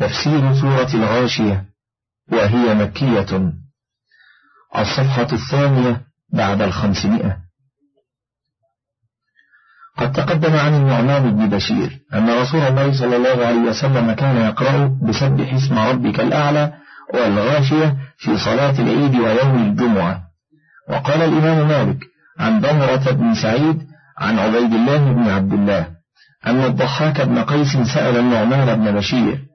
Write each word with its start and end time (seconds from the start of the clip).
تفسير 0.00 0.54
سورة 0.54 0.94
الغاشية 0.94 1.64
وهي 2.32 2.74
مكية. 2.74 3.52
الصفحة 4.78 5.28
الثانية 5.32 6.00
بعد 6.32 6.62
الخمسمائة. 6.62 7.36
قد 9.98 10.12
تقدم 10.12 10.56
عن 10.56 10.74
النعمان 10.74 11.36
بن 11.36 11.48
بشير 11.48 11.98
أن 12.14 12.30
رسول 12.30 12.60
الله 12.60 12.98
صلى 12.98 13.16
الله 13.16 13.46
عليه 13.46 13.60
وسلم 13.70 14.12
كان 14.12 14.36
يقرأ 14.36 14.98
بسبح 15.02 15.54
اسم 15.54 15.78
ربك 15.78 16.20
الأعلى 16.20 16.72
والغاشية 17.14 17.96
في 18.18 18.38
صلاة 18.38 18.78
العيد 18.80 19.14
ويوم 19.14 19.62
الجمعة. 19.66 20.22
وقال 20.88 21.22
الإمام 21.22 21.68
مالك 21.68 21.98
عن 22.38 22.60
ضمرة 22.60 23.10
بن 23.10 23.34
سعيد 23.34 23.86
عن 24.18 24.38
عبيد 24.38 24.72
الله 24.74 25.12
بن 25.12 25.28
عبد 25.28 25.52
الله 25.52 25.86
أن 26.46 26.64
الضحاك 26.64 27.20
بن 27.20 27.44
قيس 27.44 27.76
سأل 27.94 28.16
النعمان 28.16 28.76
بن 28.76 28.92
بشير 28.96 29.49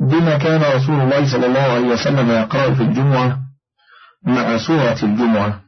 بما 0.00 0.38
كان 0.38 0.62
رسول 0.76 1.00
الله 1.00 1.32
صلى 1.32 1.46
الله 1.46 1.60
عليه 1.60 1.86
وسلم 1.86 2.30
يقرأ 2.30 2.74
في 2.74 2.82
الجمعة 2.82 3.38
مع 4.24 4.58
سورة 4.58 4.98
الجمعة. 5.02 5.60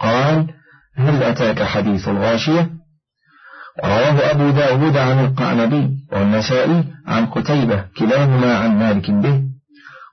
قال 0.00 0.54
هل 0.96 1.22
أتاك 1.22 1.62
حديث 1.62 2.08
الغاشية؟ 2.08 2.70
رواه 3.84 4.30
أبو 4.30 4.50
داود 4.50 4.96
عن 4.96 5.24
القعنبي 5.24 5.90
والنسائي 6.12 6.84
عن 7.06 7.26
قتيبة 7.26 7.84
كلاهما 7.98 8.58
عن 8.58 8.78
مالك 8.78 9.10
به. 9.10 9.42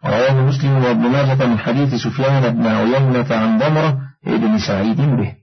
رواه 0.06 0.34
مسلم 0.34 0.86
وابن 0.86 1.02
ماجة 1.02 1.46
من 1.46 1.60
حديث 1.60 1.96
سفيان 1.96 2.50
بن 2.50 2.68
عيينة 2.68 3.36
عن 3.36 3.58
ضمرة 3.58 4.02
ابن 4.28 4.58
سعيد 4.60 5.02
به. 5.02 5.36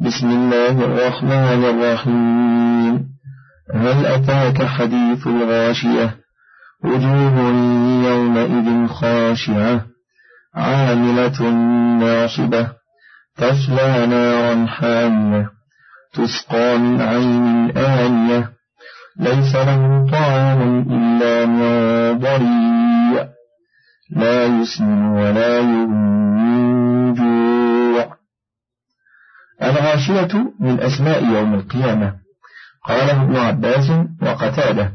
بسم 0.00 0.30
الله 0.30 0.84
الرحمن 0.84 1.64
الرحيم. 1.64 3.17
هل 3.74 4.06
أتاك 4.06 4.64
حديث 4.64 5.26
الغاشية؟ 5.26 6.16
وجوه 6.84 7.38
يومئذ 8.04 8.86
خاشعة 8.86 9.86
عاملة 10.54 11.50
ناصبة 12.00 12.68
تصلى 13.36 14.06
نارا 14.06 14.66
حامية 14.66 15.50
تسقى 16.12 16.78
من 16.78 17.00
عين 17.00 17.78
آنية 17.78 18.52
ليس 19.16 19.56
لهم 19.56 20.10
طعام 20.10 20.80
إلا 20.90 21.46
من 21.46 22.18
ضريع 22.18 23.28
لا 24.10 24.46
يسمن 24.46 25.06
ولا 25.08 25.58
يغني 25.58 27.12
جوع 27.14 28.16
الغاشية 29.62 30.52
من 30.60 30.80
أسماء 30.80 31.24
يوم 31.24 31.54
القيامة. 31.54 32.27
قاله 32.84 33.22
ابن 33.22 33.36
عباس 33.36 33.90
وقتاده 34.22 34.92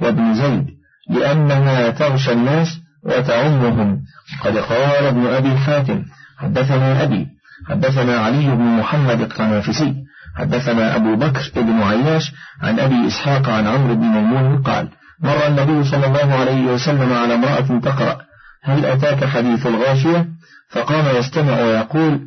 وابن 0.00 0.34
زيد 0.34 0.66
لأنها 1.10 1.90
تغشى 1.90 2.32
الناس 2.32 2.68
وتعمهم. 3.04 4.02
قد 4.40 4.56
قال 4.56 5.06
ابن 5.06 5.26
أبي 5.26 5.56
حاتم 5.56 6.02
حدثنا 6.38 7.02
أبي 7.02 7.26
حدثنا 7.68 8.18
علي 8.18 8.46
بن 8.46 8.64
محمد 8.64 9.20
القنافسي 9.20 9.94
حدثنا 10.36 10.96
أبو 10.96 11.16
بكر 11.16 11.50
بن 11.56 11.82
عياش 11.82 12.32
عن 12.62 12.80
أبي 12.80 13.06
إسحاق 13.06 13.48
عن 13.48 13.66
عمرو 13.66 13.94
بن 13.94 14.02
ميمون 14.02 14.62
قال 14.62 14.88
مر 15.20 15.46
النبي 15.46 15.84
صلى 15.84 16.06
الله 16.06 16.34
عليه 16.34 16.62
وسلم 16.62 17.12
على 17.12 17.34
امرأة 17.34 17.80
تقرأ 17.80 18.20
هل 18.62 18.84
أتاك 18.84 19.24
حديث 19.24 19.66
الغاشية؟ 19.66 20.28
فقام 20.70 21.16
يستمع 21.16 21.60
ويقول 21.60 22.20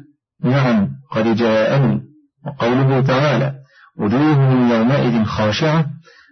نعم 0.44 0.90
قد 1.12 1.36
جاءني. 1.36 2.02
وقوله 2.46 3.02
تعالى 3.02 3.54
وجوه 4.00 4.52
يومئذ 4.74 5.24
خاشعة 5.24 5.86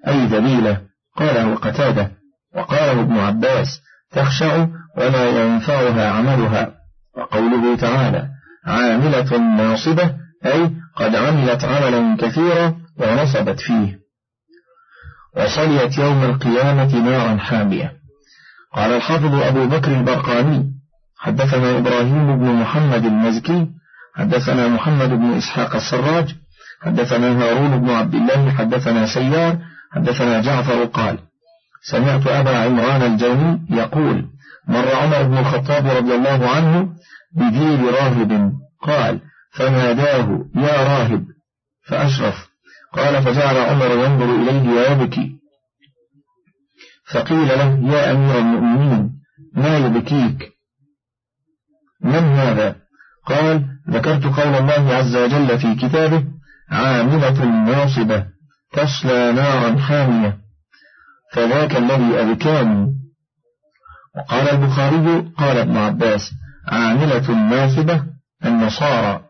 أي 0.08 0.26
ذليلة 0.26 0.82
قاله 1.18 1.56
قتادة. 1.56 2.12
وقاله 2.56 3.02
ابن 3.02 3.18
عباس 3.18 3.82
تخشع 4.12 4.68
ولا 4.98 5.44
ينفعها 5.44 6.10
عملها. 6.10 6.72
وقوله 7.18 7.76
تعالى 7.76 8.28
عاملة 8.66 9.38
ناصبة 9.38 10.16
أي 10.46 10.72
قد 10.96 11.16
عملت 11.16 11.64
عملا 11.64 12.18
كثيرا 12.20 12.76
ونصبت 13.00 13.60
فيه. 13.60 14.00
وصليت 15.38 15.98
يوم 15.98 16.24
القيامة 16.24 16.96
نارا 16.96 17.38
حامية. 17.38 17.94
قال 18.74 18.92
الحافظ 18.92 19.36
أبو 19.36 19.66
بكر 19.66 19.92
البرقاني 19.92 20.74
حدثنا 21.18 21.78
إبراهيم 21.78 22.40
بن 22.40 22.46
محمد 22.46 23.06
المزكي 23.06 23.68
حدثنا 24.16 24.68
محمد 24.68 25.10
بن 25.10 25.34
إسحاق 25.34 25.76
السراج 25.76 26.36
حدثنا 26.82 27.44
هارون 27.44 27.82
بن 27.82 27.90
عبد 27.90 28.16
الله 28.16 28.52
حدثنا 28.52 29.06
سيار 29.06 29.58
حدثنا 29.92 30.42
جعفر 30.42 30.84
قال 30.84 31.20
سمعت 31.82 32.28
أبا 32.28 32.58
عمران 32.58 33.02
الجوني 33.02 33.66
يقول 33.70 34.26
مر 34.68 34.96
عمر 34.96 35.24
بن 35.24 35.38
الخطاب 35.38 35.88
رضي 35.88 36.16
الله 36.16 36.50
عنه 36.50 36.90
بدير 37.36 37.94
راهب 37.94 38.54
قال 38.82 39.20
فناداه 39.52 40.46
يا 40.56 40.84
راهب 40.84 41.26
فأشرف. 41.88 42.48
قال 42.94 43.24
فجعل 43.24 43.58
عمر 43.58 43.92
ينظر 43.92 44.36
إليه 44.36 44.70
ويبكي. 44.70 45.32
فقيل 47.14 47.48
له 47.48 47.94
يا 47.94 48.12
أمير 48.12 48.38
المؤمنين 48.38 49.12
ما 49.54 49.78
يبكيك؟ 49.78 50.52
من 52.02 52.24
هذا؟ 52.24 52.76
قال 53.26 53.66
ذكرت 53.90 54.24
قول 54.24 54.56
الله 54.56 54.94
عز 54.94 55.16
وجل 55.16 55.60
في 55.60 55.76
كتابه 55.76 56.24
عاملة 56.72 57.46
ناصبة 57.46 58.26
تصلى 58.74 59.32
نارا 59.32 59.80
حامية 59.80 60.38
فذاك 61.34 61.76
الذي 61.78 62.22
أبكاني 62.22 62.94
وقال 64.18 64.50
البخاري 64.50 65.32
قال 65.38 65.58
ابن 65.58 65.78
عباس 65.78 66.32
عاملة 66.68 67.32
ناصبة 67.32 68.04
النصارى. 68.46 69.22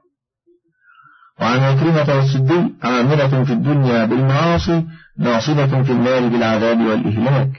وعن 1.41 1.59
عكرمة 1.59 2.15
والسدي 2.15 2.73
عاملة 2.83 3.43
في 3.43 3.53
الدنيا 3.53 4.05
بالمعاصي 4.05 4.85
ناصبة 5.17 5.83
في 5.83 5.91
المال 5.91 6.29
بالعذاب 6.29 6.79
والإهلاك. 6.81 7.51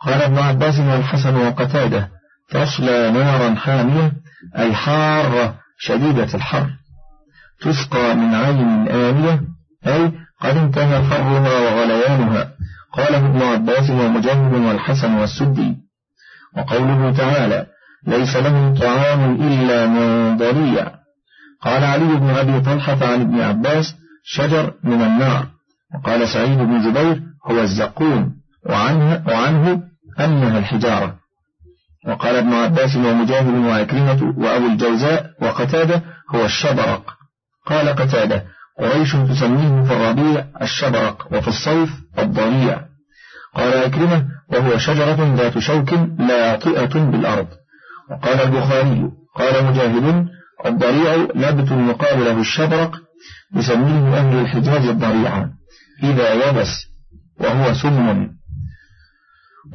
قال 0.00 0.22
ابن 0.22 0.38
عباس 0.38 0.78
والحسن 0.78 1.36
وقتاده 1.36 2.10
تصلى 2.50 3.10
نارا 3.10 3.54
حامية 3.54 4.12
أي 4.56 4.74
حارة 4.74 5.58
شديدة 5.78 6.34
الحر. 6.34 6.70
تسقى 7.60 8.14
من 8.14 8.34
عين 8.34 8.88
آنية 8.88 9.40
أي 9.86 10.12
قد 10.40 10.56
انتهى 10.56 11.02
حرها 11.02 11.58
وغليانها. 11.60 12.50
قاله 12.92 13.26
ابن 13.26 13.42
عباس 13.42 13.90
ومجاهد 13.90 14.54
والحسن 14.54 15.14
والسدي. 15.14 15.76
وقوله 16.56 17.12
تعالى 17.12 17.66
ليس 18.06 18.36
لهم 18.36 18.74
طعام 18.74 19.34
إلا 19.34 19.86
من 19.86 20.36
ضريع 20.36 20.92
قال 21.62 21.84
علي 21.84 22.16
بن 22.16 22.30
أبي 22.30 22.60
طلحة 22.60 23.06
عن 23.06 23.20
ابن 23.20 23.40
عباس 23.40 23.94
شجر 24.24 24.74
من 24.84 25.02
النار. 25.02 25.46
وقال 25.94 26.28
سعيد 26.28 26.58
بن 26.58 26.90
جبير 26.90 27.22
هو 27.50 27.60
الزقوم. 27.60 28.32
وعنه, 28.66 29.22
وعنه 29.26 29.82
أنها 30.20 30.58
الحجارة. 30.58 31.14
وقال 32.06 32.36
ابن 32.36 32.52
عباس 32.52 32.96
ومجاهد 32.96 33.54
وعكرمة 33.54 34.34
وأبو 34.38 34.66
الجوزاء 34.66 35.30
وقتادة 35.42 36.02
هو 36.34 36.44
الشبرق. 36.44 37.17
قال 37.68 37.88
قتادة 37.88 38.44
قريش 38.78 39.12
تسميه 39.12 39.82
في 39.84 39.92
الربيع 39.92 40.44
الشبرق 40.62 41.28
وفي 41.32 41.48
الصيف 41.48 41.90
الضريع. 42.18 42.80
قال 43.54 43.74
أكرمة 43.74 44.26
وهو 44.52 44.78
شجرة 44.78 45.34
ذات 45.36 45.58
شوك 45.58 45.92
لا 46.18 46.56
طئة 46.56 46.94
بالأرض. 47.10 47.46
وقال 48.10 48.40
البخاري 48.40 49.10
قال 49.36 49.64
مجاهد 49.64 50.26
الضريع 50.66 51.16
نبت 51.34 51.70
يقال 51.70 52.24
له 52.24 52.40
الشبرق 52.40 52.96
يسميه 53.56 54.18
أهل 54.18 54.40
الحجاز 54.40 54.88
الضريعا 54.88 55.50
إذا 56.02 56.48
يبس 56.48 56.86
وهو 57.40 57.74
سم. 57.74 58.28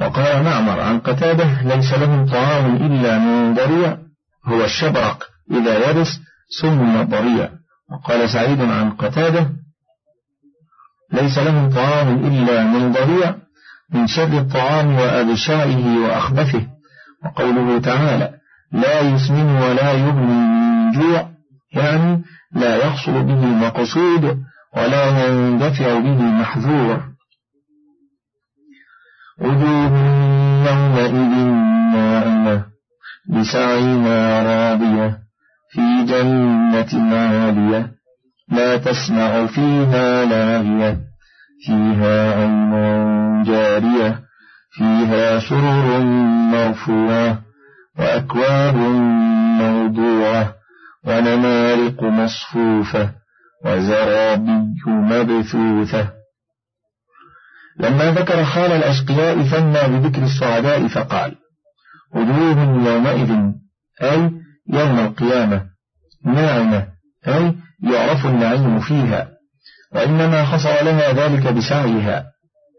وقال 0.01 0.43
معمر 0.43 0.79
عن 0.79 0.99
قتادة 0.99 1.61
ليس 1.61 1.93
لهم 1.93 2.25
طعام 2.25 2.75
إلا 2.75 3.19
من 3.19 3.53
ضريع 3.53 3.97
هو 4.45 4.63
الشبرق. 4.63 5.29
إذا 5.51 5.89
يبس 5.89 6.19
سم 6.61 7.01
الضريع. 7.01 7.49
وقال 7.93 8.29
سعيد 8.29 8.61
عن 8.61 8.91
قتادة 8.91 9.49
ليس 11.13 11.37
لهم 11.37 11.69
طعام 11.69 12.25
إلا 12.25 12.63
من 12.63 12.91
ضريع 12.91 13.35
من 13.93 14.07
شر 14.07 14.37
الطعام 14.37 14.95
وأبشائه 14.95 15.97
وأخبثه. 15.97 16.67
وقوله 17.25 17.79
تعالى 17.79 18.33
لا 18.71 19.01
يسمن 19.01 19.55
ولا 19.55 19.91
يغني 19.91 20.33
من 20.33 20.91
جوع 20.91 21.29
يعني 21.73 22.23
لا 22.51 22.75
يحصل 22.75 23.23
به 23.23 23.45
مقصود 23.45 24.43
ولا 24.77 25.27
يندفع 25.27 25.99
به 25.99 26.21
محذور. 26.21 27.03
وجوه 29.39 29.97
يومئذ 30.67 31.13
ناعمة 31.93 32.65
لسعيها 33.29 34.43
راضية. 34.43 35.22
في 35.73 36.05
جنة 36.05 37.15
عالية 37.15 37.91
لا 38.51 38.77
تسمع 38.77 39.45
فيها 39.45 40.25
لاغية. 40.25 40.99
فيها 41.65 42.35
عين 42.35 43.43
جارية 43.43 44.19
فيها 44.71 45.39
سرر 45.39 45.99
مرفوعة 46.53 47.41
وأكواب 47.99 48.75
موضوعة 49.61 50.53
ونمارق 51.05 52.03
مصفوفة 52.03 53.11
وزرابي 53.65 54.61
مبثوثة. 54.87 56.07
لما 57.79 58.11
ذكر 58.11 58.43
حال 58.43 58.71
الأشقياء 58.71 59.43
ثنى 59.43 59.99
بذكر 59.99 60.23
السعداء 60.23 60.87
فقال 60.87 61.35
وجوه 62.15 62.61
يومئذ 62.87 63.31
أي 64.01 64.42
يوم 64.69 64.99
القيامة 64.99 65.65
ناعمة 66.25 66.87
أي 67.27 67.55
يعرف 67.83 68.25
النعيم 68.25 68.79
فيها 68.79 69.29
وإنما 69.91 70.43
حصل 70.43 70.85
لها 70.85 71.11
ذلك 71.13 71.47
بسعيها. 71.47 72.25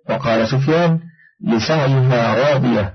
وقال 0.08 0.48
سفيان 0.48 1.00
لسعيها 1.46 2.34
راضية 2.34 2.94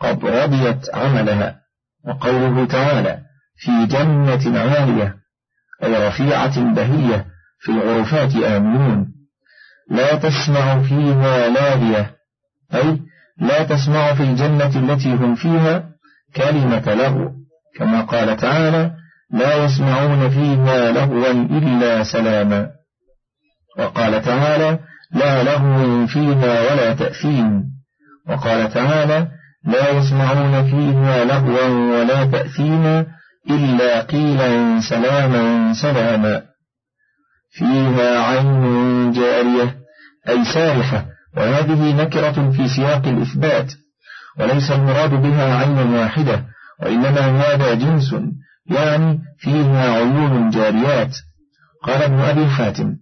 قد 0.00 0.24
رضيت 0.24 0.94
عملها. 0.94 1.60
وقوله 2.06 2.66
تعالى 2.66 3.18
في 3.56 3.86
جنة 3.86 4.60
عالية 4.60 5.16
أي 5.82 6.08
رفيعة 6.08 6.74
بهية 6.74 7.26
في 7.60 7.68
الغرفات 7.72 8.36
آمنون. 8.36 9.14
لا 9.90 10.14
تسمع 10.14 10.82
فيها 10.82 11.48
لاغية 11.48 12.16
أي 12.74 13.00
لا 13.38 13.64
تسمع 13.64 14.14
في 14.14 14.22
الجنة 14.22 14.76
التي 14.76 15.12
هم 15.12 15.34
فيها 15.34 15.90
كلمة 16.36 16.94
لغو 16.94 17.43
كما 17.78 18.00
قال 18.00 18.36
تعالى 18.36 18.90
لا 19.30 19.64
يسمعون 19.64 20.30
فيها 20.30 20.92
لغوا 20.92 21.30
إلا 21.30 22.02
سلاما. 22.02 22.70
وقال 23.78 24.22
تعالى 24.22 24.78
لا 25.12 25.42
لغو 25.42 26.06
فيها 26.06 26.72
ولا 26.72 26.94
تأثيم. 26.94 27.62
وقال 28.28 28.72
تعالى 28.72 29.28
لا 29.64 29.90
يسمعون 29.90 30.64
فيها 30.70 31.24
لغوا 31.24 31.68
ولا 31.68 32.24
تأثيما 32.24 33.06
إلا 33.50 34.00
قيلا 34.00 34.80
سلاما 34.80 35.72
سلاما. 35.72 36.42
فيها 37.54 38.20
عين 38.20 39.12
جارية 39.12 39.74
أي 40.28 40.44
سارحة 40.44 41.06
وهذه 41.36 41.92
نكرة 42.02 42.50
في 42.50 42.68
سياق 42.68 43.06
الإثبات 43.06 43.72
وليس 44.38 44.70
المراد 44.70 45.10
بها 45.10 45.56
عين 45.58 45.78
واحدة 45.78 46.44
وإنما 46.82 47.20
هذا 47.20 47.74
جنس 47.74 48.14
يعني 48.66 49.18
فيها 49.38 49.92
عيون 49.92 50.50
جاريات. 50.50 51.16
قال 51.82 52.02
ابن 52.02 52.18
أبي 52.18 52.46
حاتم 52.46 52.94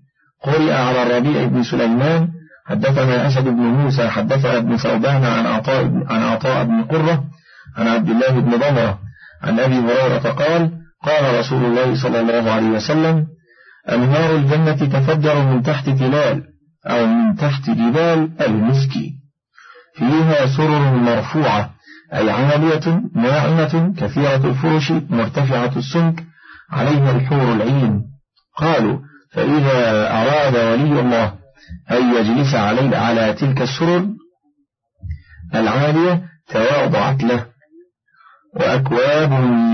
قرئ 0.43 0.73
على 0.73 1.03
الربيع 1.03 1.45
بن 1.45 1.63
سليمان 1.63 2.29
حدثنا 2.67 3.27
أسد 3.27 3.45
بن 3.45 3.63
موسى 3.63 4.09
حدثنا 4.09 4.57
ابن 4.57 4.77
ثوبان 4.77 5.25
عن 5.25 5.47
عطاء 5.47 5.85
عن 6.07 6.23
عطاء 6.23 6.65
بن 6.65 6.83
قرة 6.85 7.25
عن 7.77 7.89
عبد 7.89 8.09
الله 8.09 8.31
بن 8.31 8.51
ضمرة 8.51 8.99
عن 9.43 9.61
أبي 9.61 9.75
هريرة 9.75 10.19
قال 10.19 10.71
قال 11.05 11.39
رسول 11.39 11.65
الله 11.65 12.03
صلى 12.03 12.21
الله 12.21 12.51
عليه 12.51 12.69
وسلم 12.69 13.27
أنهار 13.89 14.37
الجنة 14.37 14.99
تفجر 14.99 15.43
من 15.43 15.63
تحت 15.63 15.91
تلال 15.91 16.43
أو 16.87 17.07
من 17.07 17.37
تحت 17.37 17.71
جبال 17.71 18.31
المسك. 18.41 18.93
فيها 19.95 20.47
سرر 20.57 20.95
مرفوعة 20.97 21.71
أي 22.15 22.31
عالية 22.31 23.03
ناعمة 23.15 23.95
كثيرة 23.99 24.47
الفرش 24.47 24.91
مرتفعة 24.91 25.77
السمك 25.77 26.25
عليها 26.71 27.17
الحور 27.17 27.53
العين. 27.53 28.03
قالوا 28.57 28.99
فإذا 29.33 30.11
أراد 30.11 30.55
ولي 30.55 31.01
الله 31.01 31.35
أن 31.91 32.15
يجلس 32.15 32.55
عليه 32.55 32.97
على 32.97 33.33
تلك 33.33 33.63
السرر 33.63 34.07
العالية 35.55 36.23
تواضعت 36.49 37.23
له. 37.23 37.47
وأكواب 38.57 39.33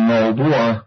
موضوعة 0.08 0.82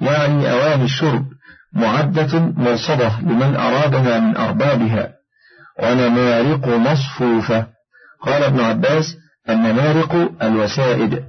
يعني 0.00 0.52
أواني 0.52 0.84
الشرب 0.84 1.24
معدة 1.72 2.38
مرصدة 2.38 3.20
لمن 3.20 3.56
أرادها 3.56 4.20
من 4.20 4.36
أربابها. 4.36 5.12
ونمارق 5.82 6.68
مصفوفة. 6.68 7.66
قال 8.22 8.42
ابن 8.42 8.60
عباس 8.60 9.16
النمارق 9.48 10.30
الوسائد. 10.42 11.24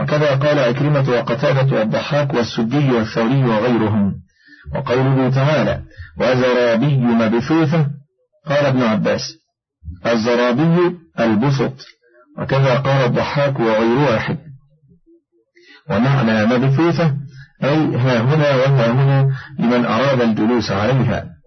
وكذا 0.00 0.34
قال 0.34 0.58
أكرمة 0.58 1.10
وقتادة 1.10 1.76
والضحاك 1.76 2.34
والسدي 2.34 2.92
والثوري 2.92 3.44
وغيرهم. 3.44 4.14
وقوله 4.74 5.30
تعالى 5.30 5.82
وزرابي 6.18 6.96
مبثوثة 6.96 7.86
قال 8.46 8.66
ابن 8.66 8.82
عباس. 8.82 9.20
الزرابي 10.06 10.96
البسط 11.20 11.86
وكذا 12.38 12.74
قال 12.74 13.04
الضحاك 13.04 13.60
وغير 13.60 13.98
واحد. 13.98 14.38
ومعنى 15.90 16.46
مبثوثة 16.46 17.14
أي 17.64 17.96
ها 17.96 18.20
هنا 18.20 18.56
وها 18.56 18.92
هنا 18.92 19.30
لمن 19.58 19.84
أراد 19.84 20.20
الجلوس 20.20 20.70
عليها. 20.70 21.39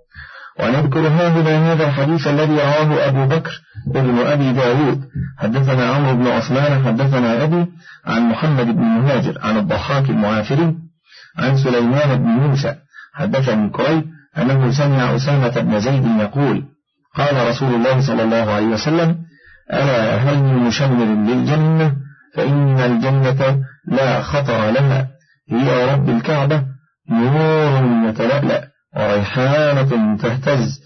ونذكر 0.59 1.07
ها 1.07 1.27
هنا 1.27 1.73
هذا 1.73 1.87
الحديث 1.87 2.27
الذي 2.27 2.53
رواه 2.53 3.07
أبو 3.07 3.25
بكر 3.25 3.61
ابن 3.95 4.19
أبي 4.19 4.53
داود. 4.53 5.03
حدثنا 5.37 5.89
عمرو 5.89 6.15
بن 6.15 6.27
عثمان 6.27 6.85
حدثنا 6.85 7.43
أبي 7.43 7.65
عن 8.05 8.21
محمد 8.21 8.65
بن 8.65 8.81
مهاجر 8.81 9.39
عن 9.41 9.57
الضحاك 9.57 10.09
المعافري 10.09 10.75
عن 11.37 11.57
سليمان 11.57 12.15
بن 12.15 12.29
موسى. 12.29 12.75
حدثني 13.13 13.69
كريب 13.69 14.03
أنه 14.37 14.71
سمع 14.71 15.15
أسامة 15.15 15.59
بن 15.59 15.79
زيد 15.79 16.05
يقول 16.19 16.63
قال 17.15 17.47
رسول 17.49 17.75
الله 17.75 18.01
صلى 18.07 18.23
الله 18.23 18.51
عليه 18.53 18.67
وسلم 18.67 19.17
ألا 19.73 20.15
هل 20.15 20.43
مشمر 20.43 21.05
للجنة؟ 21.05 21.95
فإن 22.35 22.79
الجنة 22.79 23.63
لا 23.87 24.21
خطر 24.21 24.71
لها. 24.71 25.07
هي 25.51 25.93
رب 25.93 26.09
الكعبة 26.09 26.63
نور 27.09 28.09
يتلألأ. 28.09 28.72
وريحانة 28.97 30.17
تهتز 30.17 30.81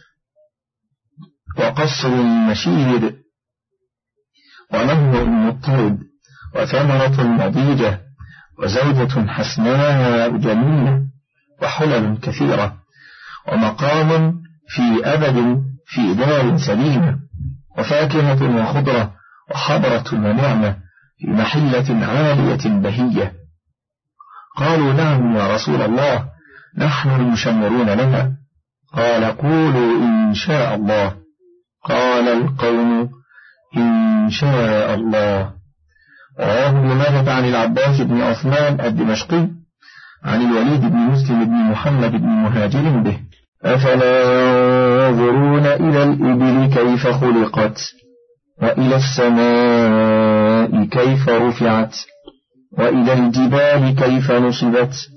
وقصر 1.58 2.10
مشيد 2.24 3.16
ونهر 4.74 5.26
مضطرب 5.26 6.00
وثمرة 6.56 7.22
نضيجة 7.24 8.02
وزوجة 8.60 9.28
حسناء 9.28 10.38
جميلة 10.38 11.02
وحلل 11.62 12.18
كثيرة 12.22 12.78
ومقام 13.52 14.42
في 14.70 14.82
أبد 15.04 15.64
في 15.86 16.14
دار 16.14 16.58
سليمة 16.58 17.20
وفاكهة 17.78 18.62
وخضرة 18.62 19.14
وحضرة 19.52 20.14
ونعمة 20.14 20.78
في 21.20 21.28
محلة 21.28 22.06
عالية 22.06 22.80
بهية. 22.82 23.34
قالوا 24.58 24.94
نعم 24.94 25.36
يا 25.36 25.56
رسول 25.56 25.82
الله 25.82 26.30
نحن 26.78 27.10
المشمرون 27.10 27.90
لها. 27.90 28.32
قال 28.94 29.24
قولوا 29.38 30.06
إن 30.06 30.34
شاء 30.34 30.76
الله. 30.76 31.16
قال 31.84 32.28
القوم 32.28 33.10
إن 33.78 34.30
شاء 34.30 34.94
الله. 34.94 35.52
رواه 36.40 36.70
ابن 36.70 36.88
ماجه 36.88 37.34
عن 37.34 37.46
العباس 37.46 38.02
بن 38.02 38.22
عثمان 38.22 38.82
الدمشقي 38.82 39.48
عن 40.24 40.42
الوليد 40.42 40.82
بن 40.82 40.98
مسلم 40.98 41.46
بن 41.46 41.72
محمد 41.72 42.12
بن 42.12 42.28
مهاجر 42.28 42.90
به. 43.00 43.20
أفلا 43.64 44.24
ينظرون 45.08 45.66
إلى 45.66 46.04
الإبل 46.04 46.74
كيف 46.74 47.08
خلقت؟ 47.08 47.82
وإلى 48.62 48.96
السماء 48.96 50.86
كيف 50.86 51.30
رفعت؟ 51.30 51.96
وإلى 52.78 53.14
الجبال 53.14 53.96
كيف 53.96 54.32
نصبت؟ 54.32 55.17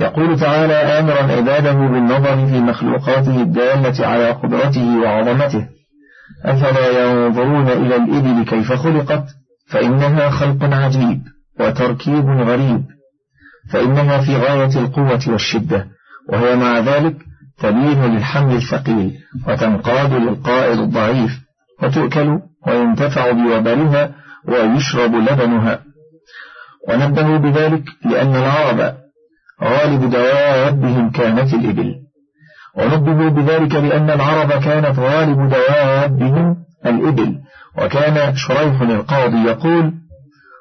يقول 0.00 0.40
تعالى 0.40 0.74
آمرا 0.74 1.22
عباده 1.22 1.72
بالنظر 1.72 2.46
في 2.46 2.60
مخلوقاته 2.60 3.42
الدالة 3.42 4.06
على 4.06 4.30
قدرته 4.30 4.98
وعظمته. 4.98 5.66
أفلا 6.44 7.12
ينظرون 7.12 7.68
إلى 7.68 7.96
الإبل 7.96 8.44
كيف 8.44 8.72
خلقت؟ 8.72 9.24
فإنها 9.68 10.30
خلق 10.30 10.74
عجيب 10.74 11.22
وتركيب 11.60 12.24
غريب. 12.26 12.84
فإنها 13.72 14.20
في 14.20 14.36
غاية 14.36 14.76
القوة 14.76 15.20
والشدة 15.28 15.86
وهي 16.28 16.56
مع 16.56 16.78
ذلك 16.78 17.16
تلين 17.58 18.04
للحمل 18.04 18.56
الثقيل 18.56 19.12
وتنقاد 19.48 20.12
للقائد 20.12 20.78
الضعيف. 20.78 21.40
وتؤكل 21.82 22.38
وينتفع 22.66 23.30
بوبرها 23.30 24.10
ويشرب 24.48 25.14
لبنها. 25.14 25.80
ونبهوا 26.88 27.38
بذلك 27.38 27.84
لأن 28.04 28.36
العرب 28.36 28.99
غالب 29.62 30.10
دوابهم 30.10 31.10
كانت 31.10 31.54
الإبل. 31.54 31.94
ونبهوا 32.76 33.30
بذلك 33.30 33.74
لأن 33.74 34.10
العرب 34.10 34.52
كانت 34.52 34.98
غالب 34.98 35.48
دوابهم 35.48 36.56
الإبل. 36.86 37.38
وكان 37.78 38.36
شريح 38.36 38.80
القاضي 38.80 39.44
يقول 39.44 39.92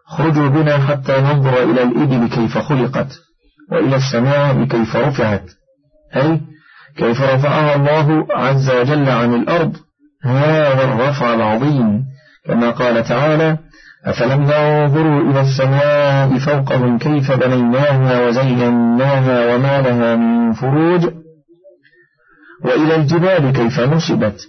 خرجوا 0.07 0.47
بنا 0.47 0.77
حتى 0.77 1.21
ننظر 1.21 1.63
إلى 1.63 1.83
الإبل 1.83 2.27
كيف 2.27 2.57
خلقت 2.57 3.19
وإلى 3.71 3.95
السماء 3.95 4.63
كيف 4.63 4.95
رفعت. 4.95 5.45
أي 6.15 6.41
كيف 6.97 7.21
رفعها 7.21 7.75
الله 7.75 8.27
عز 8.31 8.69
وجل 8.69 9.09
عن 9.09 9.33
الأرض. 9.33 9.75
هذا 10.23 10.83
الرفع 10.83 11.33
العظيم. 11.33 12.03
كما 12.45 12.71
قال 12.71 13.03
تعالى 13.03 13.57
أفلم 14.05 14.41
ينظروا 14.41 15.31
إلى 15.31 15.41
السماء 15.41 16.37
فوقهم 16.37 16.97
كيف 16.97 17.31
بنيناها 17.31 18.27
وزيناها 18.27 19.55
وما 19.55 19.81
لها 19.81 20.15
من 20.15 20.53
فروج 20.53 21.05
وإلى 22.63 22.95
الجبال 22.95 23.53
كيف 23.53 23.79
نصبت 23.79 24.39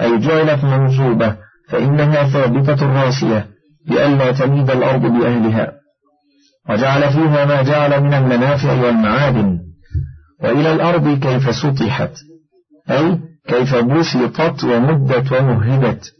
أي 0.00 0.18
جعلت 0.18 0.64
منصوبة 0.64 1.36
فإنها 1.68 2.24
ثابتة 2.24 3.04
راسية 3.04 3.46
لئلا 3.86 4.32
تميد 4.32 4.70
الأرض 4.70 5.00
بأهلها 5.00 5.72
وجعل 6.68 7.12
فيها 7.12 7.44
ما 7.44 7.62
جعل 7.62 8.02
من 8.02 8.14
المنافع 8.14 8.72
والمعادن 8.72 9.58
وإلى 10.42 10.72
الأرض 10.72 11.18
كيف 11.18 11.54
سطحت 11.54 12.12
أي 12.90 13.18
كيف 13.48 13.76
بسطت 13.76 14.64
ومدت 14.64 15.32
ومهدت 15.32 16.12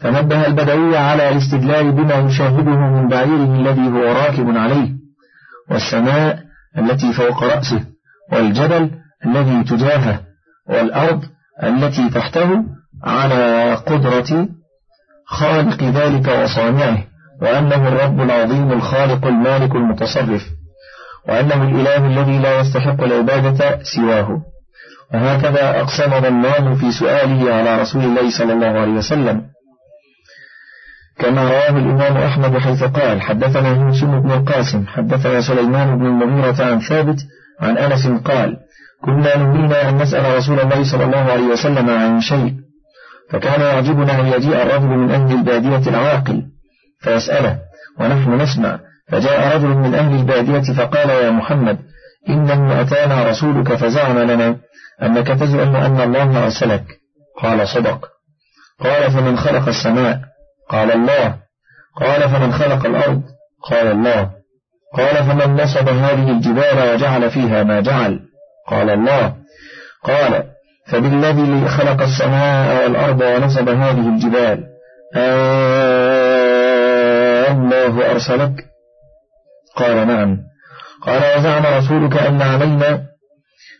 فنبه 0.00 0.46
البدوي 0.46 0.96
على 0.96 1.28
الاستدلال 1.28 1.92
بما 1.92 2.14
يشاهده 2.14 2.70
من 2.70 3.08
بعيره 3.08 3.54
الذي 3.60 3.88
هو 3.88 4.02
راكب 4.12 4.56
عليه 4.56 4.88
والسماء 5.70 6.38
التي 6.78 7.12
فوق 7.12 7.42
رأسه 7.44 7.80
والجبل 8.32 8.90
الذي 9.26 9.64
تجاهه 9.64 10.20
والأرض 10.68 11.22
التي 11.62 12.10
تحته 12.10 12.64
على 13.04 13.74
قدرة 13.74 14.48
خالق 15.26 15.82
ذلك 15.82 16.28
وصانعه 16.28 16.98
وأنه 17.42 17.88
الرب 17.88 18.20
العظيم 18.20 18.72
الخالق 18.72 19.26
المالك 19.26 19.74
المتصرف 19.74 20.42
وأنه 21.28 21.62
الإله 21.62 22.06
الذي 22.06 22.38
لا 22.38 22.60
يستحق 22.60 23.02
العبادة 23.02 23.78
سواه. 23.82 24.42
وهكذا 25.14 25.80
أقسم 25.80 26.20
ظنان 26.20 26.74
في 26.74 26.92
سؤاله 26.92 27.54
على 27.54 27.80
رسول 27.80 28.04
الله 28.04 28.30
صلى 28.38 28.52
الله 28.52 28.80
عليه 28.80 28.92
وسلم. 28.92 29.42
كما 31.18 31.42
رواه 31.42 31.70
الإمام 31.70 32.16
أحمد 32.16 32.58
حيث 32.58 32.84
قال 32.84 33.22
حدثنا 33.22 33.68
يوسف 33.68 34.04
بن 34.04 34.30
القاسم 34.30 34.86
حدثنا 34.86 35.40
سليمان 35.40 35.98
بن 35.98 36.06
المغيرة 36.06 36.64
عن 36.64 36.80
ثابت 36.80 37.16
عن 37.60 37.78
أنس 37.78 38.06
قال 38.06 38.56
كنا 39.04 39.36
نرينا 39.36 39.88
أن 39.88 39.96
نسأل 39.98 40.36
رسول 40.36 40.60
الله 40.60 40.92
صلى 40.92 41.04
الله 41.04 41.32
عليه 41.32 41.46
وسلم 41.46 41.90
عن 41.90 42.20
شيء 42.20 42.54
فكان 43.30 43.60
يعجبنا 43.60 44.20
أن 44.20 44.26
يجيء 44.26 44.62
الرجل 44.62 44.86
من 44.86 45.10
أهل 45.10 45.32
البادية 45.32 45.90
العاقل 45.90 46.42
فيسأله 47.00 47.58
ونحن 48.00 48.40
نسمع؟ 48.40 48.78
فجاء 49.08 49.56
رجل 49.56 49.68
من 49.68 49.94
أهل 49.94 50.14
البادية 50.14 50.72
فقال 50.72 51.10
يا 51.10 51.30
محمد 51.30 51.78
إنما 52.28 52.80
أتانا 52.80 53.30
رسولك 53.30 53.74
فزعم 53.74 54.18
لنا 54.18 54.56
أنك 55.02 55.26
تزعم 55.26 55.76
أن 55.76 56.00
الله 56.00 56.44
أرسلك. 56.44 56.84
قال 57.42 57.68
صدق. 57.68 58.08
قال 58.80 59.10
فمن 59.10 59.36
خلق 59.38 59.68
السماء 59.68 60.20
قال 60.70 60.92
الله. 60.92 61.34
قال 62.00 62.28
فمن 62.28 62.52
خلق 62.52 62.86
الأرض. 62.86 63.22
قال 63.70 63.86
الله. 63.86 64.30
قال 64.94 65.16
فمن 65.16 65.62
نصب 65.62 65.88
هذه 65.88 66.30
الجبال 66.30 66.94
وجعل 66.94 67.30
فيها 67.30 67.62
ما 67.62 67.80
جعل. 67.80 68.20
قال 68.68 68.90
الله. 68.90 69.34
قال 70.04 70.44
فبالذي 70.86 71.68
خلق 71.68 72.02
السماء 72.02 72.82
والأرض 72.82 73.20
ونصب 73.20 73.68
هذه 73.68 74.08
الجبال. 74.08 74.64
الله 77.50 78.10
أرسلك. 78.10 78.64
قال 79.76 80.06
نعم. 80.06 80.38
قال 81.02 81.22
وزعم 81.36 81.66
رسولك 81.66 82.16
أن 82.16 82.42
علينا 82.42 83.02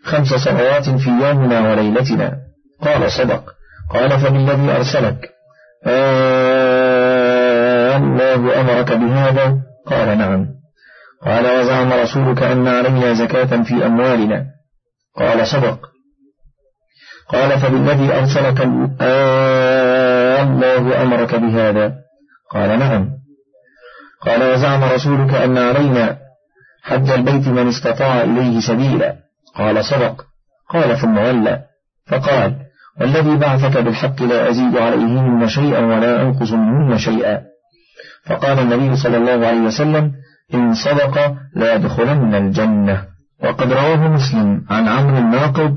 خمس 0.05 0.29
صلوات 0.29 0.89
في 0.89 1.11
يومنا 1.11 1.71
وليلتنا. 1.71 2.37
قال 2.83 3.13
صدق. 3.13 3.45
قال 3.91 4.21
فبالذي 4.21 4.73
أرسلك. 4.77 5.31
آه 5.87 6.64
الله 8.15 8.61
أمرك 8.61 8.93
بهذا؟ 8.93 9.59
قال 9.87 10.19
نعم. 10.19 10.47
قال 11.23 11.59
وزعم 11.59 11.93
رسولك 11.93 12.43
أن 12.43 12.69
علينا 12.69 13.13
زكاة 13.13 13.63
في 13.63 13.87
أموالنا. 13.87 14.45
قال 15.17 15.47
صدق 15.47 15.79
قال 17.29 17.61
فبالذي 17.61 18.13
أرسلك 18.15 18.61
الله 20.41 21.03
أمرك 21.03 21.35
بهذا؟ 21.35 21.93
قال 22.51 22.79
نعم. 22.79 23.11
قال 24.21 24.53
وزعم 24.53 24.85
رسولك 24.85 25.35
أن 25.35 25.59
علينا 25.59 26.19
حج 26.83 27.11
البيت 27.11 27.49
من 27.49 27.69
استطاع 27.69 28.23
إليه 28.23 28.61
سبيلا. 28.61 29.17
قال 29.57 29.85
صدق 29.85 30.25
قال 30.71 30.97
ثم 30.97 31.19
ولى. 31.19 31.63
فقال 32.07 32.57
والذي 33.01 33.37
بعثك 33.37 33.79
بالحق 33.79 34.23
لا 34.23 34.51
أزيد 34.51 34.77
عليهن 34.77 35.49
شيئا 35.49 35.81
ولا 35.81 36.23
أنقص 36.23 36.53
منهن 36.53 36.99
شيئا. 36.99 37.54
فقال 38.27 38.59
النبي 38.59 38.97
صلى 38.97 39.17
الله 39.17 39.47
عليه 39.47 39.61
وسلم 39.61 40.13
إن 40.55 40.75
صدق 40.75 41.37
لا 41.57 41.75
يدخلن 41.75 42.35
الجنة. 42.35 43.03
وقد 43.45 43.73
رواه 43.73 44.09
مسلم 44.09 44.65
عن 44.71 44.89
عمرو 44.89 45.19
الناقد 45.19 45.75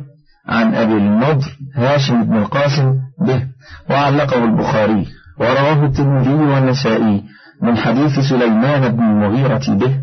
عن 0.48 0.76
أبي 0.76 0.94
النضر 0.94 1.58
هاشم 1.76 2.24
بن 2.24 2.38
القاسم 2.38 2.96
به 3.22 3.42
وعلقه 3.90 4.44
البخاري 4.46 5.08
ورواه 5.40 5.86
الترمذي 5.86 6.34
والنسائي 6.34 7.24
من 7.62 7.78
حديث 7.78 8.20
سليمان 8.30 8.90
بن 8.96 9.04
المغيرة 9.04 9.66
به. 9.68 9.94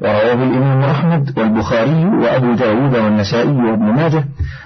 ورواه 0.00 0.34
الإمام 0.34 0.82
أحمد 0.82 1.38
والبخاري 1.38 2.04
وأبو 2.04 2.54
داود 2.54 2.94
والنسائي 2.94 3.52
وابن 3.52 3.84
ماجه 3.84 4.24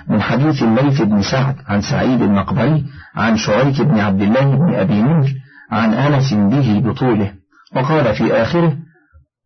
من 0.09 0.23
حديث 0.23 0.63
الليث 0.63 1.03
بن 1.03 1.23
سعد 1.23 1.57
عن 1.69 1.81
سعيد 1.81 2.23
المقبري 2.23 2.85
عن 3.15 3.37
شعيك 3.37 3.83
بن 3.83 3.99
عبد 3.99 4.23
الله 4.23 4.57
بن 4.57 4.75
أبي 4.75 5.03
نمر 5.03 5.29
عن 5.71 5.95
أنس 5.95 6.35
به 6.35 6.81
بطوله 6.85 7.33
وقال 7.77 8.15
في 8.15 8.43
آخره 8.43 8.77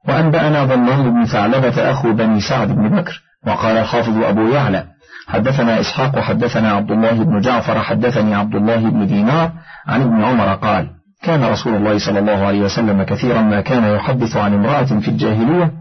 وأنبأنا 0.08 0.64
ضمان 0.64 1.10
بن 1.10 1.24
ثعلبة 1.24 1.90
أخو 1.90 2.12
بني 2.12 2.40
سعد 2.40 2.68
بن 2.68 2.88
بكر 2.88 3.22
وقال 3.46 3.76
الحافظ 3.76 4.22
أبو 4.22 4.48
يعلى 4.48 4.84
حدثنا 5.28 5.80
إسحاق 5.80 6.18
حدثنا 6.18 6.72
عبد 6.72 6.90
الله 6.90 7.24
بن 7.24 7.40
جعفر 7.40 7.82
حدثني 7.82 8.34
عبد 8.34 8.54
الله 8.54 8.90
بن 8.90 9.06
دينار 9.06 9.52
عن 9.86 10.02
ابن 10.02 10.24
عمر 10.24 10.54
قال 10.54 10.88
كان 11.22 11.44
رسول 11.44 11.74
الله 11.74 11.98
صلى 11.98 12.18
الله 12.18 12.46
عليه 12.46 12.60
وسلم 12.60 13.02
كثيرا 13.02 13.42
ما 13.42 13.60
كان 13.60 13.84
يحدث 13.84 14.36
عن 14.36 14.54
امرأة 14.54 15.00
في 15.00 15.08
الجاهلية 15.08 15.72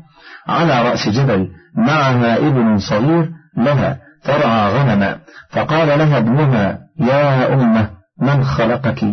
على 0.48 0.90
رأس 0.90 1.10
جبل 1.10 1.50
معها 1.76 2.38
ابن 2.38 2.78
صغير 2.78 3.30
لها 3.58 3.98
ترعى 4.24 4.74
غنما 4.74 5.18
فقال 5.50 5.88
لها 5.88 6.18
ابنها 6.18 6.80
يا 7.00 7.54
أمة 7.54 7.90
من 8.22 8.44
خلقك؟ 8.44 9.06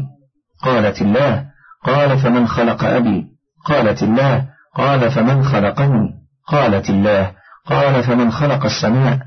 قالت 0.62 1.02
الله 1.02 1.44
قال 1.84 2.18
فمن 2.18 2.46
خلق 2.46 2.84
أبي؟ 2.84 3.26
قالت 3.64 4.02
الله 4.02 4.48
قال 4.74 5.10
فمن 5.10 5.44
خلقني؟ 5.44 6.14
قالت 6.46 6.90
الله 6.90 7.32
قال 7.66 8.02
فمن 8.02 8.30
خلق 8.30 8.64
السماء؟ 8.64 9.18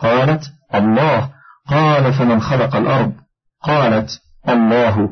قالت 0.00 0.44
الله 0.74 1.30
قال 1.68 2.12
فمن 2.12 2.40
خلق 2.40 2.76
الأرض؟ 2.76 3.12
قالت 3.62 4.10
الله 4.48 5.08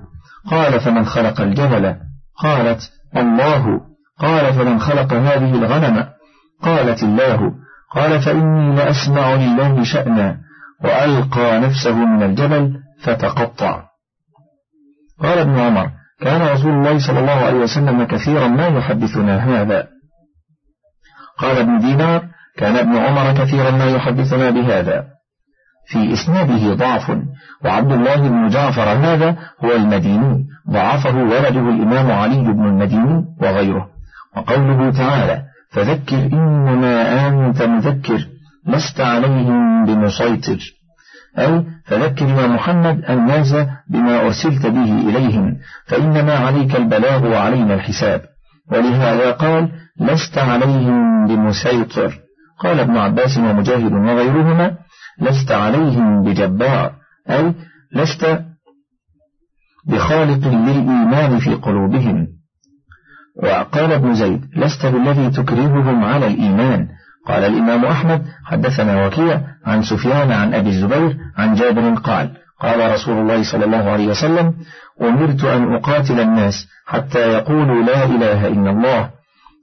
قال 0.51 0.81
فمن 0.81 1.07
خلق 1.07 1.41
الجبل؟ 1.41 1.95
قالت 2.43 2.91
الله 3.17 3.81
قال 4.19 4.53
فمن 4.53 4.81
خلق 4.81 5.13
هذه 5.13 5.55
الغنم؟ 5.55 6.05
قالت 6.63 7.03
الله 7.03 7.53
قال 7.95 8.21
فإني 8.21 8.77
لأسمع 8.77 9.35
لله 9.35 9.85
شأنا 9.85 10.39
وألقى 10.85 11.61
نفسه 11.61 11.95
من 11.95 12.23
الجبل 12.23 12.75
فتقطع. 13.03 13.88
قال 15.23 15.39
ابن 15.39 15.59
عمر 15.59 15.91
كان 16.21 16.43
رسول 16.43 16.71
الله 16.73 17.07
صلى 17.07 17.19
الله 17.19 17.33
عليه 17.33 17.59
وسلم 17.59 18.05
كثيرا 18.05 18.49
ما 18.49 18.67
يحدثنا 18.67 19.37
هذا. 19.37 19.87
قال 21.39 21.59
ابن 21.59 21.79
دينار 21.79 22.23
كان 22.57 22.77
ابن 22.77 22.97
عمر 22.97 23.33
كثيرا 23.45 23.71
ما 23.71 23.85
يحدثنا 23.85 24.51
بهذا. 24.51 25.05
في 25.89 26.13
إسناده 26.13 26.75
ضعف 26.75 27.19
وعبد 27.65 27.93
الله 27.93 28.17
بن 28.17 28.49
جعفر 28.49 28.83
هذا 28.83 29.37
هو 29.65 29.73
المديني 29.73 30.45
ضعفه 30.71 31.17
ولده 31.17 31.61
الإمام 31.61 32.13
علي 32.13 32.53
بن 32.53 32.67
المديني 32.67 33.25
وغيره. 33.41 33.89
وقوله 34.37 34.91
تعالى 34.91 35.43
فذكر 35.73 36.17
إنما 36.17 37.29
أنت 37.29 37.63
مذكر 37.63 38.27
لست 38.67 39.01
عليهم 39.01 39.85
بمسيطر. 39.85 40.78
أي 41.38 41.64
فذكر 41.85 42.28
يا 42.28 42.47
محمد 42.47 43.04
الناس 43.11 43.54
بما 43.90 44.21
أرسلت 44.21 44.66
به 44.66 45.09
إليهم 45.09 45.57
فإنما 45.87 46.33
عليك 46.33 46.76
البلاغ 46.76 47.26
وعلينا 47.26 47.75
الحساب. 47.75 48.21
ولهذا 48.73 49.33
قال 49.33 49.68
لست 50.00 50.38
عليهم 50.38 51.26
بمسيطر. 51.26 52.18
قال 52.61 52.80
ابن 52.80 52.97
عباس 52.97 53.38
ومجاهد 53.38 53.92
وغيرهما 53.92 54.76
لست 55.21 55.52
عليهم 55.52 56.23
بجبار. 56.23 56.92
أي 57.30 57.54
لست 57.95 58.40
بخالق 59.88 60.49
للإيمان 60.49 61.38
في 61.38 61.54
قلوبهم. 61.54 62.26
وقال 63.42 63.92
ابن 63.92 64.14
زيد 64.14 64.45
لست 64.57 64.87
بالذي 64.87 65.30
تكرههم 65.30 66.04
على 66.04 66.26
الإيمان. 66.26 66.88
قال 67.27 67.45
الإمام 67.45 67.85
أحمد 67.85 68.23
حدثنا 68.45 69.07
وكيع 69.07 69.41
عن 69.67 69.83
سفيان 69.83 70.33
عن 70.33 70.55
أبي 70.55 70.69
الزبير 70.69 71.17
عن 71.39 71.55
جابر 71.55 71.95
قال 71.95 72.31
قال 72.61 72.93
رسول 72.93 73.19
الله 73.19 73.43
صلى 73.53 73.65
الله 73.65 73.91
عليه 73.91 74.09
وسلم 74.09 74.55
أمرت 75.03 75.45
أن 75.45 75.75
أقاتل 75.75 76.21
الناس 76.21 76.55
حتى 76.87 77.19
يقولوا 77.19 77.83
لا 77.83 78.05
إله 78.05 78.49
إلا 78.49 78.71
الله 78.71 79.11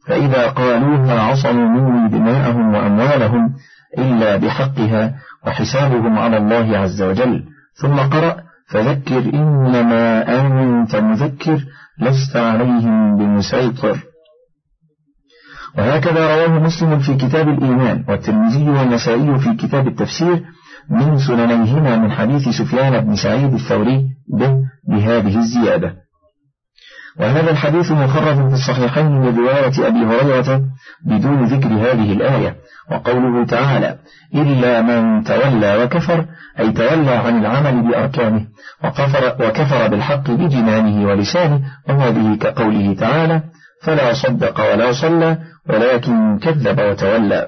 فإذا 0.07 0.47
قالوها 0.47 1.21
عصموا 1.21 1.69
مني 1.69 2.09
دماءهم 2.09 2.75
وأموالهم 2.75 3.55
إلا 3.97 4.35
بحقها 4.35 5.13
وحسابهم 5.47 6.19
على 6.19 6.37
الله 6.37 6.77
عز 6.77 7.01
وجل. 7.01 7.43
ثم 7.81 7.95
قرأ 7.95 8.35
فذكر 8.69 9.19
إنما 9.33 10.21
أنت 10.41 10.95
مذكر 10.95 11.59
لست 11.99 12.35
عليهم 12.35 13.17
بمسيطر. 13.17 13.97
وهكذا 15.77 16.35
رواه 16.35 16.59
مسلم 16.59 16.99
في 16.99 17.15
كتاب 17.15 17.49
الإيمان 17.49 18.05
والترمذي 18.07 18.69
والنسائي 18.69 19.39
في 19.39 19.53
كتاب 19.53 19.87
التفسير 19.87 20.43
من 20.89 21.17
سننيهما 21.17 21.97
من 21.97 22.11
حديث 22.11 22.49
سفيان 22.49 22.99
بن 23.05 23.15
سعيد 23.15 23.53
الثوري 23.53 24.05
به 24.39 24.57
بهذه 24.87 25.37
الزيادة. 25.37 26.05
وهذا 27.19 27.51
الحديث 27.51 27.91
مخرج 27.91 28.35
في 28.35 28.53
الصحيحين 28.53 29.05
من 29.05 29.37
رواية 29.37 29.87
أبي 29.87 29.99
هريرة 30.05 30.61
بدون 31.05 31.45
ذكر 31.45 31.67
هذه 31.67 32.13
الآية 32.13 32.55
وقوله 32.91 33.45
تعالى 33.45 33.97
إلا 34.35 34.81
من 34.81 35.23
تولى 35.23 35.83
وكفر 35.83 36.25
أي 36.59 36.71
تولى 36.71 37.11
عن 37.11 37.39
العمل 37.39 37.91
بأركانه 37.91 38.45
وكفر, 38.83 39.35
وكفر 39.47 39.87
بالحق 39.87 40.31
بجنانه 40.31 41.07
ولسانه 41.07 41.61
وهذه 41.89 42.35
كقوله 42.35 42.93
تعالى 42.93 43.41
فلا 43.83 44.13
صدق 44.13 44.73
ولا 44.73 44.91
صلى 44.91 45.37
ولكن 45.69 46.39
كذب 46.39 46.79
وتولى. 46.79 47.47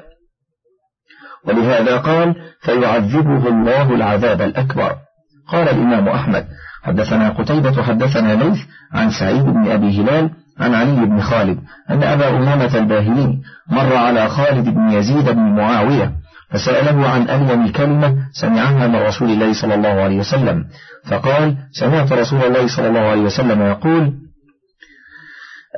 ولهذا 1.45 1.97
قال 1.97 2.35
فيعذبه 2.61 3.47
الله 3.47 3.95
العذاب 3.95 4.41
الأكبر. 4.41 4.95
قال 5.47 5.69
الإمام 5.69 6.07
أحمد 6.07 6.47
حدثنا 6.83 7.29
قتيبة 7.29 7.83
حدثنا 7.83 8.33
ليث 8.43 8.59
عن 8.93 9.11
سعيد 9.11 9.43
بن 9.43 9.71
أبي 9.71 10.01
هلال 10.01 10.29
عن 10.59 10.73
علي 10.73 11.05
بن 11.05 11.21
خالد 11.21 11.59
أن 11.89 12.03
أبا 12.03 12.29
أمامة 12.29 12.77
الباهلي 12.77 13.39
مر 13.69 13.95
على 13.95 14.29
خالد 14.29 14.69
بن 14.69 14.89
يزيد 14.89 15.29
بن 15.29 15.41
معاوية 15.41 16.11
فسأله 16.49 17.09
عن 17.09 17.21
ألم 17.29 17.67
كلمة 17.67 18.15
سمعها 18.31 18.87
من 18.87 18.95
رسول 18.95 19.29
الله 19.29 19.53
صلى 19.53 19.75
الله 19.75 19.89
عليه 19.89 20.17
وسلم. 20.19 20.65
فقال 21.05 21.57
سمعت 21.71 22.11
رسول 22.11 22.43
الله 22.43 22.67
صلى 22.67 22.87
الله 22.87 22.99
عليه 22.99 23.21
وسلم 23.21 23.61
يقول 23.61 24.13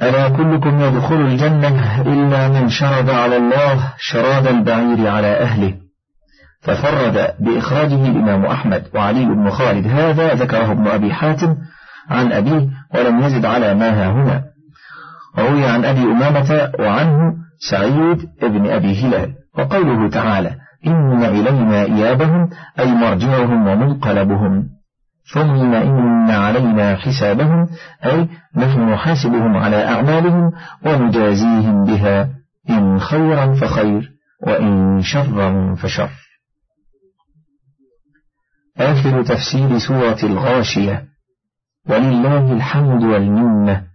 ألا 0.01 0.29
كلكم 0.29 0.79
يدخل 0.79 1.15
الجنة 1.15 2.01
إلا 2.01 2.47
من 2.47 2.69
شرد 2.69 3.09
على 3.09 3.37
الله 3.37 3.93
شراد 3.97 4.47
البعير 4.47 5.07
على 5.07 5.27
أهله. 5.27 5.73
ففرد 6.61 7.35
بإخراجه 7.39 8.07
الإمام 8.07 8.45
أحمد 8.45 8.83
وعلي 8.95 9.25
بن 9.25 9.49
خالد. 9.49 9.87
هذا 9.87 10.33
ذكره 10.33 10.71
ابن 10.71 10.87
أبي 10.87 11.13
حاتم 11.13 11.55
عن 12.09 12.31
أبيه 12.31 12.67
ولم 12.95 13.19
يزد 13.19 13.45
على 13.45 13.73
ما 13.73 13.89
ها 13.89 14.11
هنا. 14.11 14.43
روي 15.39 15.65
عن 15.65 15.85
أبي 15.85 16.03
أمامة 16.03 16.71
وعنه 16.79 17.33
سعيد 17.69 18.29
بن 18.41 18.69
أبي 18.69 19.05
هلال. 19.05 19.33
وقوله 19.57 20.09
تعالى 20.09 20.55
إن 20.88 21.23
إلينا 21.23 21.81
إيابهم 21.81 22.49
أي 22.79 22.91
مرجعهم 22.91 23.67
ومنقلبهم. 23.67 24.78
ثم 25.33 25.73
إن 25.73 26.29
علينا 26.29 26.95
حسابهم 26.95 27.67
أي 28.05 28.27
نحن 28.55 28.89
نحاسبهم 28.89 29.57
على 29.57 29.85
أعمالهم 29.87 30.51
ونجازيهم 30.85 31.83
بها 31.83 32.29
إن 32.69 32.99
خيرا 32.99 33.53
فخير 33.53 34.11
وإن 34.47 35.01
شرا 35.01 35.75
فشر. 35.75 36.09
آخر 38.77 39.23
تفسير 39.23 39.79
سورة 39.79 40.17
الغاشية. 40.23 41.05
ولله 41.89 42.53
الحمد 42.53 43.03
والمنة. 43.03 43.88